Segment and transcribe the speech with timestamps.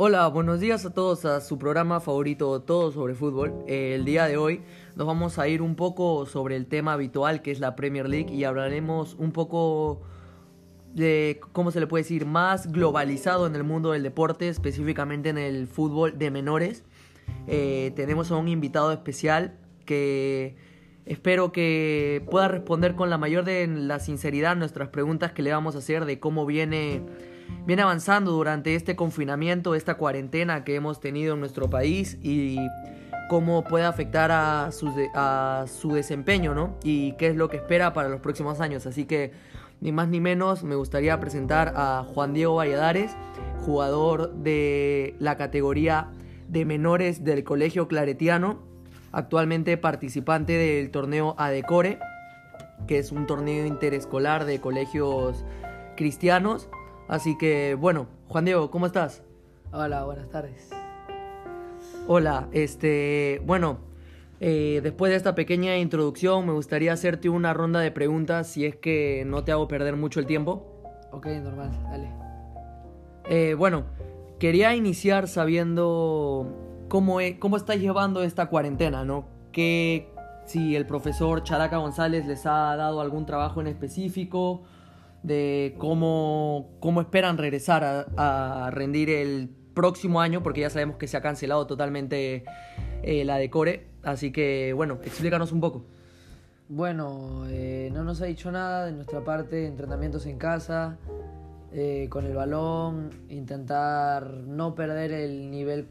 [0.00, 3.64] Hola, buenos días a todos a su programa favorito Todo sobre Fútbol.
[3.66, 4.60] Eh, el día de hoy
[4.94, 8.32] nos vamos a ir un poco sobre el tema habitual que es la Premier League
[8.32, 10.02] y hablaremos un poco
[10.94, 15.38] de, ¿cómo se le puede decir?, más globalizado en el mundo del deporte, específicamente en
[15.38, 16.84] el fútbol de menores.
[17.48, 20.54] Eh, tenemos a un invitado especial que
[21.06, 25.74] espero que pueda responder con la mayor de la sinceridad nuestras preguntas que le vamos
[25.74, 27.02] a hacer de cómo viene,
[27.66, 32.58] viene avanzando durante este confinamiento, esta cuarentena que hemos tenido en nuestro país y
[33.28, 36.76] cómo puede afectar a su, a su desempeño, ¿no?
[36.82, 38.86] Y qué es lo que espera para los próximos años.
[38.86, 39.32] Así que,
[39.80, 43.12] ni más ni menos, me gustaría presentar a Juan Diego Valladares,
[43.64, 46.08] jugador de la categoría
[46.48, 48.60] de menores del Colegio Claretiano,
[49.12, 51.98] actualmente participante del torneo ADECORE,
[52.86, 55.44] que es un torneo interescolar de colegios
[55.96, 56.68] cristianos.
[57.08, 59.22] Así que, bueno, Juan Diego, ¿cómo estás?
[59.72, 60.70] Hola, buenas tardes.
[62.06, 63.78] Hola, este, bueno,
[64.40, 68.76] eh, después de esta pequeña introducción me gustaría hacerte una ronda de preguntas si es
[68.76, 70.82] que no te hago perder mucho el tiempo.
[71.10, 72.10] Ok, normal, dale.
[73.30, 73.84] Eh, bueno,
[74.38, 79.26] quería iniciar sabiendo cómo, e, cómo estás llevando esta cuarentena, ¿no?
[79.50, 80.12] Que
[80.44, 84.62] si el profesor Characa González les ha dado algún trabajo en específico
[85.22, 91.16] de cómo, cómo esperan regresar a, rendir el próximo año, porque ya sabemos que se
[91.16, 92.44] ha cancelado totalmente
[93.02, 93.86] eh, la de Core.
[94.02, 95.84] Así que, bueno, explícanos un poco.
[96.68, 100.98] Bueno, eh, no nos ha dicho nada de nuestra parte, entrenamientos en casa,
[101.72, 105.88] eh, con el balón, intentar no perder el nivel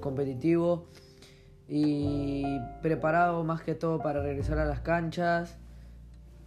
[0.00, 0.86] competitivo
[1.68, 2.44] y
[2.82, 5.58] preparado más que todo para regresar a las canchas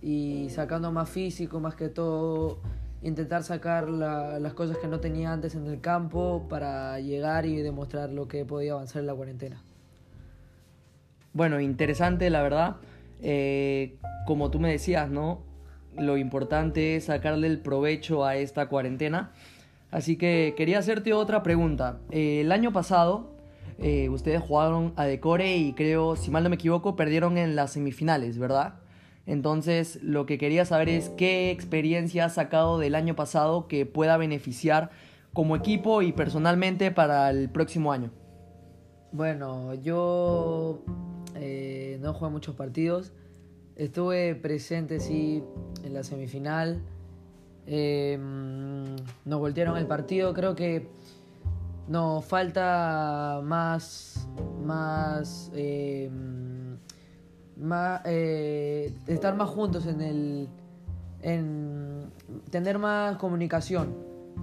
[0.02, 2.60] y sacando más físico más que todo
[3.02, 8.10] intentar sacar las cosas que no tenía antes en el campo para llegar y demostrar
[8.10, 9.62] lo que podía avanzar en la cuarentena.
[11.34, 12.78] Bueno, interesante la verdad.
[13.22, 15.48] Eh, como tú me decías, ¿no?
[15.98, 19.32] lo importante es sacarle el provecho a esta cuarentena.
[19.92, 22.00] Así que quería hacerte otra pregunta.
[22.12, 23.32] Eh, el año pasado
[23.80, 27.72] eh, ustedes jugaron a Decore y creo, si mal no me equivoco, perdieron en las
[27.74, 28.76] semifinales, ¿verdad?
[29.28, 34.16] Entonces lo que quería saber es qué experiencia has sacado del año pasado que pueda
[34.18, 34.90] beneficiar
[35.34, 38.10] como equipo y personalmente para el próximo año.
[39.12, 40.82] Bueno, yo
[41.36, 43.12] eh, no juego muchos partidos.
[43.76, 45.44] Estuve presente, sí,
[45.84, 46.82] en la semifinal.
[47.68, 48.96] Em,
[49.26, 50.34] nos voltearon el partido.
[50.34, 50.88] Creo que
[51.88, 54.28] nos falta más.
[54.64, 55.52] Más.
[55.54, 56.47] Em,
[57.60, 60.50] más eh, estar más juntos en el.
[61.22, 62.12] En
[62.50, 63.96] tener más comunicación.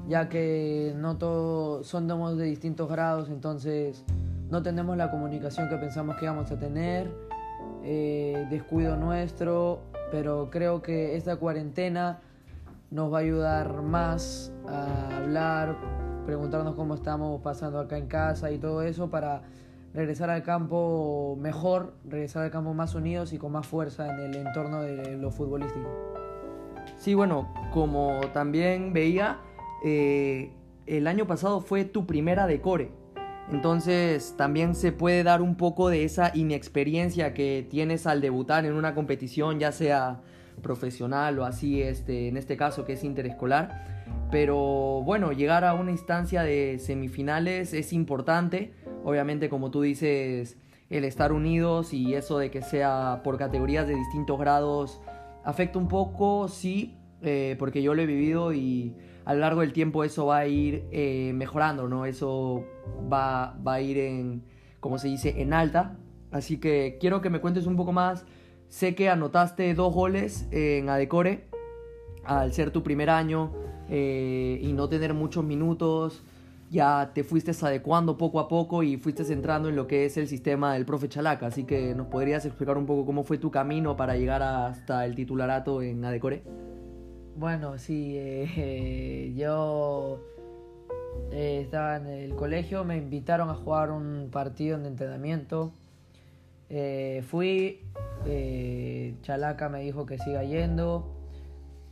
[0.09, 4.05] Ya que no todos somos de distintos grados, entonces
[4.51, 7.11] no tenemos la comunicación que pensamos que íbamos a tener
[7.85, 12.21] eh, descuido nuestro, pero creo que esta cuarentena
[12.91, 15.77] nos va a ayudar más a hablar,
[16.27, 19.43] preguntarnos cómo estamos pasando acá en casa y todo eso para
[19.94, 24.37] regresar al campo mejor, regresar al campo más unidos y con más fuerza en el
[24.37, 25.88] entorno de lo futbolístico.
[26.99, 29.38] Sí, bueno, como también veía,
[29.84, 30.53] eh,
[30.87, 32.91] el año pasado fue tu primera decore.
[33.50, 38.72] Entonces también se puede dar un poco de esa inexperiencia que tienes al debutar en
[38.72, 40.22] una competición, ya sea
[40.62, 44.04] profesional o así, este, en este caso que es interescolar.
[44.31, 48.72] Pero bueno, llegar a una instancia de semifinales es importante.
[49.04, 50.56] Obviamente, como tú dices,
[50.91, 55.00] el estar unidos y eso de que sea por categorías de distintos grados
[55.44, 59.72] afecta un poco, sí, eh, porque yo lo he vivido y a lo largo del
[59.72, 62.06] tiempo eso va a ir eh, mejorando, ¿no?
[62.06, 62.65] Eso
[63.12, 64.42] va, va a ir en,
[64.81, 65.97] como se dice, en alta.
[66.31, 68.25] Así que quiero que me cuentes un poco más.
[68.69, 71.44] Sé que anotaste dos goles en Adecore
[72.24, 73.53] al ser tu primer año
[73.89, 76.22] eh, y no tener muchos minutos.
[76.74, 80.26] Ya te fuiste adecuando poco a poco y fuiste entrando en lo que es el
[80.26, 81.47] sistema del profe Chalaca.
[81.47, 85.15] Así que nos podrías explicar un poco cómo fue tu camino para llegar hasta el
[85.15, 86.42] titularato en Adecore.
[87.36, 90.18] Bueno, sí, eh, yo
[91.30, 95.72] eh, estaba en el colegio, me invitaron a jugar un partido de entrenamiento.
[96.71, 97.82] Eh, fui,
[99.22, 101.09] Chalaca me dijo que siga yendo.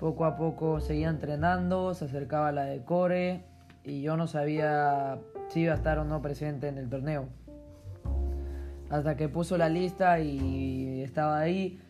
[0.00, 3.51] Poco a poco seguía entrenando, se acercaba la de Core
[3.84, 5.18] y yo no sabía
[5.48, 7.28] si iba a estar o no presente en el torneo.
[8.90, 11.80] Hasta que puso la lista y estaba ahí,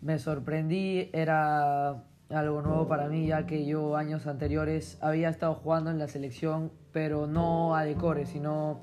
[0.00, 5.90] me sorprendí, era algo nuevo para mí, ya que yo años anteriores había estado jugando
[5.90, 8.80] en la selección, pero no a decore, sino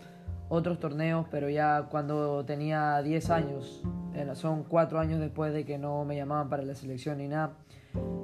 [0.48, 3.84] otros torneos, pero ya cuando tenía 10 años,
[4.34, 7.58] son 4 años después de que no me llamaban para la selección ni nada.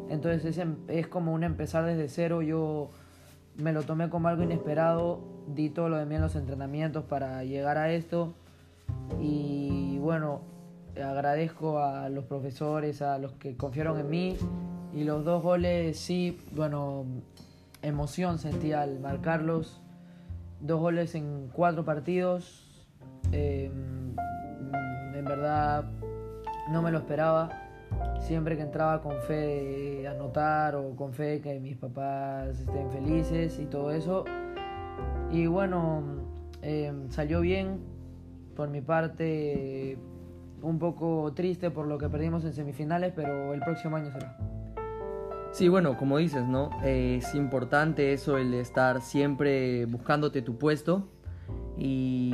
[0.09, 2.91] Entonces es, es como un empezar desde cero, yo
[3.57, 7.44] me lo tomé como algo inesperado, di todo lo de mí en los entrenamientos para
[7.44, 8.33] llegar a esto.
[9.19, 10.42] Y bueno,
[10.95, 14.38] agradezco a los profesores, a los que confiaron en mí.
[14.94, 17.06] Y los dos goles sí, bueno,
[17.81, 19.81] emoción sentí al marcarlos,
[20.59, 22.86] dos goles en cuatro partidos,
[23.31, 24.15] em,
[25.15, 25.86] en verdad
[26.71, 27.60] no me lo esperaba,
[28.21, 29.33] siempre que entraba con fe
[30.01, 34.25] de anotar o con fe de que mis papás estén felices y todo eso.
[35.31, 36.03] Y bueno,
[36.62, 37.79] em, salió bien.
[38.56, 39.97] Por mi parte,
[40.62, 44.38] un poco triste por lo que perdimos en semifinales, pero el próximo año será.
[45.51, 46.69] Sí, bueno, como dices, ¿no?
[46.83, 51.09] Eh, es importante eso, el estar siempre buscándote tu puesto.
[51.77, 52.33] Y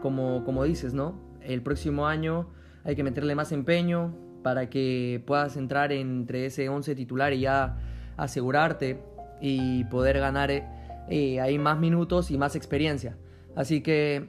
[0.00, 1.18] como, como dices, ¿no?
[1.40, 2.48] El próximo año
[2.84, 7.78] hay que meterle más empeño para que puedas entrar entre ese 11 titular y ya
[8.16, 9.02] asegurarte
[9.40, 13.16] y poder ganar eh, ahí más minutos y más experiencia.
[13.56, 14.28] Así que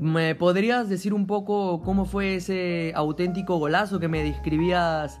[0.00, 5.20] ¿Me podrías decir un poco cómo fue ese auténtico golazo que me describías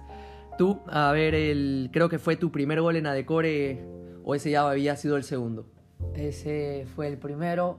[0.56, 0.80] tú?
[0.86, 3.84] A ver, el, creo que fue tu primer gol en Adecore
[4.24, 5.66] o ese ya había sido el segundo.
[6.14, 7.78] Ese fue el primero.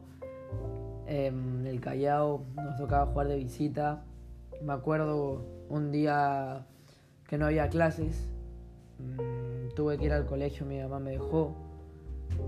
[1.07, 4.03] En el Callao nos tocaba jugar de visita.
[4.63, 6.65] Me acuerdo un día
[7.27, 8.29] que no había clases.
[8.99, 11.55] Mm, tuve que ir al colegio, mi mamá me dejó.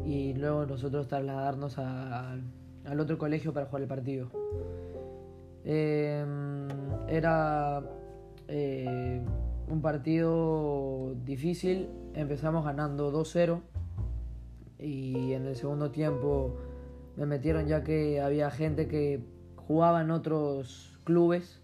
[0.05, 4.29] Y luego nosotros trasladarnos al otro colegio para jugar el partido.
[5.65, 6.67] Em,
[7.07, 7.81] era
[8.47, 9.21] eh,
[9.69, 13.61] un partido difícil, empezamos ganando 2-0
[14.77, 16.57] y en el segundo tiempo
[17.15, 19.23] me metieron ya que había gente que
[19.55, 21.62] jugaba en otros clubes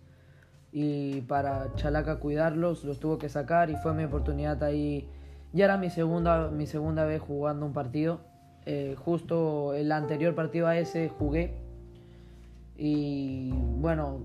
[0.71, 5.09] y para Chalaca cuidarlos los tuvo que sacar y fue mi oportunidad ahí.
[5.53, 8.21] Ya era mi segunda, mi segunda vez jugando un partido
[8.65, 11.55] eh, justo el anterior partido a ese jugué
[12.77, 14.19] y bueno,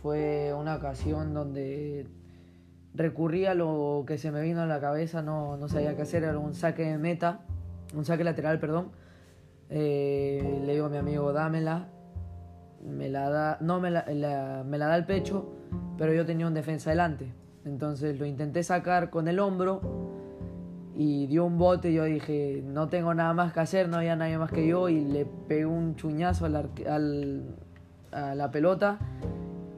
[0.00, 2.06] fue una ocasión donde
[2.94, 6.24] recurrí a lo que se me vino a la cabeza, no, no sabía qué hacer,
[6.24, 7.40] era un saque de meta,
[7.94, 8.90] un saque lateral, perdón.
[9.68, 11.88] Eh, le digo a mi amigo, dámela.
[12.82, 14.04] Me la da, no me la,
[14.66, 15.52] me la da el pecho,
[15.98, 17.32] pero yo tenía un defensa delante.
[17.64, 19.80] Entonces lo intenté sacar con el hombro
[20.94, 24.16] y dio un bote y yo dije, no tengo nada más que hacer, no había
[24.16, 27.56] nadie más que yo y le pegué un chuñazo al,
[28.12, 28.98] a la pelota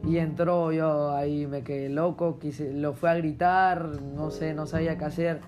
[0.06, 4.66] y entró yo ahí me quedé loco, quise, lo fue a gritar, no sé, no
[4.66, 5.40] sabía qué hacer.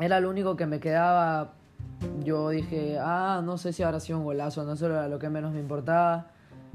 [0.00, 1.52] Era lo único que me quedaba.
[2.24, 5.52] Yo dije, ah, no sé si habrá sido un golazo, no era lo que menos
[5.52, 6.32] me importaba.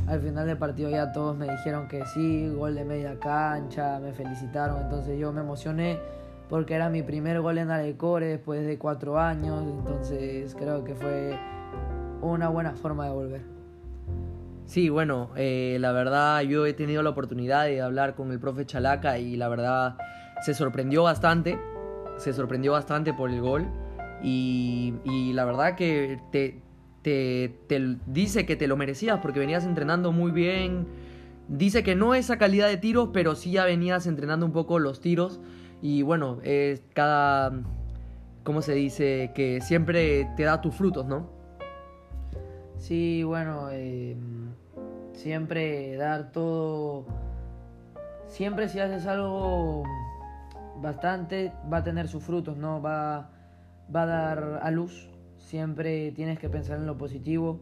[0.07, 4.13] Al final del partido ya todos me dijeron que sí, gol de media cancha, me
[4.13, 5.99] felicitaron, entonces yo me emocioné
[6.49, 11.37] porque era mi primer gol en Arecore después de cuatro años, entonces creo que fue
[12.21, 13.41] una buena forma de volver.
[14.65, 18.65] Sí, bueno, eh, la verdad yo he tenido la oportunidad de hablar con el profe
[18.65, 19.97] Chalaca y la verdad
[20.41, 21.59] se sorprendió bastante,
[22.15, 23.67] se sorprendió bastante por el gol
[24.23, 26.61] y, y la verdad que te,
[27.07, 30.87] te, dice que te lo merecías porque venías entrenando muy bien,
[31.47, 34.99] dice que no esa calidad de tiros, pero sí ya venías entrenando un poco los
[34.99, 35.39] tiros
[35.81, 37.53] y bueno, es cada,
[38.43, 39.31] ¿cómo se dice?
[39.33, 41.29] Que siempre te da tus frutos, ¿no?
[42.77, 44.49] Sí, bueno, em,
[45.13, 47.05] siempre dar todo,
[48.27, 49.83] siempre si haces algo
[50.81, 52.81] bastante, va a tener sus frutos, ¿no?
[52.81, 53.29] Va,
[53.95, 55.09] va a dar a luz.
[55.37, 57.61] Siempre tienes que pensar en lo positivo.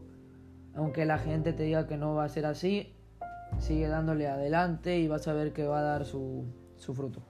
[0.74, 2.92] Aunque la gente te diga que no va a ser así,
[3.58, 6.44] sigue dándole adelante y vas a ver que va a dar su,
[6.76, 7.22] su fruto.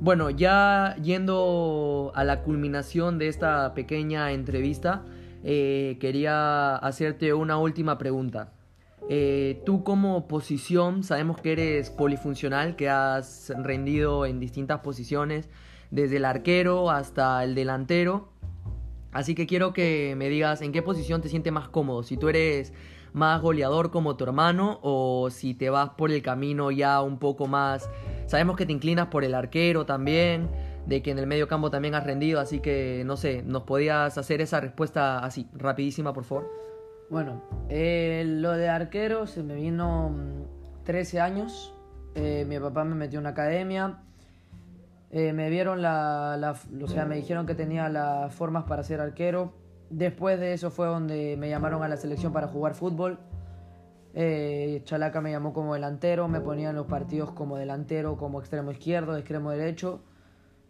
[0.00, 5.04] Bueno, ya yendo a la culminación de esta pequeña entrevista,
[5.44, 8.52] eh, quería hacerte una última pregunta.
[9.08, 15.48] Eh, tú como posición, sabemos que eres polifuncional, que has rendido en distintas posiciones,
[15.90, 18.28] desde el arquero hasta el delantero.
[19.12, 22.28] Así que quiero que me digas en qué posición te sientes más cómodo, si tú
[22.28, 22.72] eres
[23.12, 27.46] más goleador como tu hermano o si te vas por el camino ya un poco
[27.46, 27.88] más...
[28.26, 30.48] Sabemos que te inclinas por el arquero también,
[30.86, 34.16] de que en el medio campo también has rendido, así que no sé, ¿nos podías
[34.16, 36.50] hacer esa respuesta así, rapidísima, por favor?
[37.10, 40.10] Bueno, eh, lo de arquero se me vino
[40.84, 41.74] 13 mm, años,
[42.14, 43.98] eh, mi papá me metió en una academia,
[45.14, 49.00] Eh, me vieron la, la- o sea, me dijeron que tenía las formas para ser
[49.00, 49.52] arquero.
[49.90, 53.18] Después de eso fue donde me llamaron a la selección para jugar fútbol.
[54.14, 58.70] Eh, Chalaca me llamó como delantero, me ponía en los partidos como delantero, como extremo
[58.70, 60.00] izquierdo, extremo derecho.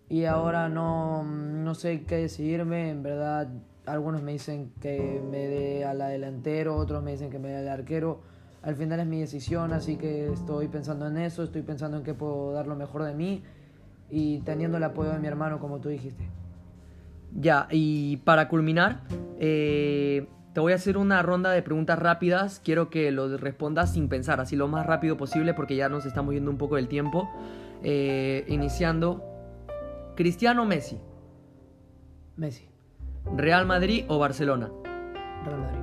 [0.08, 3.48] Y ahora no, no sé qué decidirme, en verdad
[3.86, 7.58] algunos me dicen que me dé a la delantero, otros me dicen que me dé
[7.58, 8.20] al arquero.
[8.62, 12.14] Al final es mi decisión, así que estoy pensando en eso, estoy pensando en qué
[12.14, 13.42] puedo dar lo mejor de mí
[14.12, 16.28] y teniendo el apoyo de mi hermano como tú dijiste.
[17.34, 19.00] Ya, y para culminar,
[19.38, 22.60] eh, te voy a hacer una ronda de preguntas rápidas.
[22.62, 26.34] Quiero que lo respondas sin pensar, así lo más rápido posible, porque ya nos estamos
[26.34, 27.26] yendo un poco del tiempo.
[27.82, 29.24] Eh, iniciando,
[30.14, 31.00] Cristiano Messi,
[32.36, 32.68] Messi,
[33.34, 34.70] Real Madrid o Barcelona,
[35.46, 35.80] Real Madrid,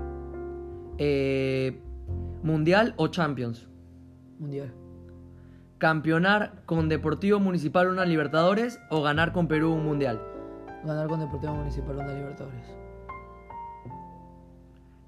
[1.00, 1.81] Eh,
[2.43, 3.67] Mundial o Champions,
[4.38, 4.71] Mundial,
[5.79, 10.21] campeonar con Deportivo Municipal una Libertadores o ganar con Perú un Mundial,
[10.83, 12.65] ganar con Deportivo Municipal una Libertadores,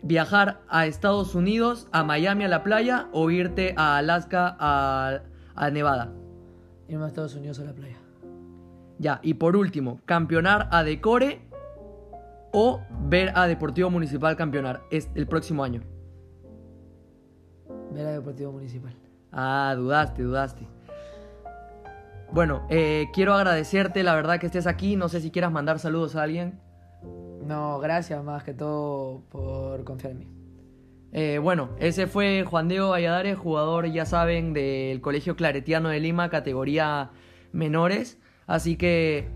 [0.02, 5.20] viajar a Estados Unidos, a Miami a la playa o irte a Alaska a,
[5.56, 6.14] a Nevada.
[6.88, 7.98] irme a Estados Unidos a la playa,
[8.98, 11.42] Ya, y por último, campeonar a Decore
[12.54, 15.82] o ver a Deportivo Municipal campeonar es el próximo año.
[17.94, 19.01] ver a Deportivo Municipal.
[19.32, 20.68] Ah, dudaste, dudaste.
[22.32, 24.96] Bueno, eh, quiero agradecerte, la verdad que estés aquí.
[24.96, 26.60] No sé si quieras mandar saludos a alguien.
[27.46, 30.28] No, gracias más que todo por confiar en mí.
[31.14, 36.30] Eh, bueno, ese fue Juan Diego Valladares, jugador, ya saben, del Colegio Claretiano de Lima,
[36.30, 37.12] categoría
[37.52, 38.18] menores.
[38.48, 39.28] Así que,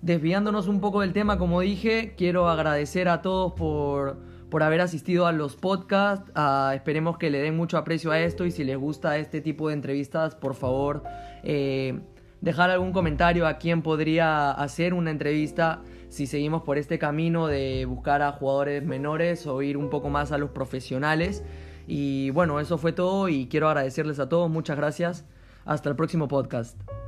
[0.00, 5.26] desviándonos un poco del tema, como dije, quiero agradecer a todos por, por haber asistido
[5.26, 6.30] a los podcasts.
[6.34, 9.68] Ah, esperemos que le den mucho aprecio a esto y si les gusta este tipo
[9.68, 11.02] de entrevistas, por favor,
[11.42, 12.00] eh,
[12.40, 17.84] dejar algún comentario a quién podría hacer una entrevista si seguimos por este camino de
[17.86, 21.44] buscar a jugadores menores o ir un poco más a los profesionales.
[21.86, 24.50] Y bueno, eso fue todo y quiero agradecerles a todos.
[24.50, 25.24] Muchas gracias.
[25.64, 26.99] Hasta el próximo podcast.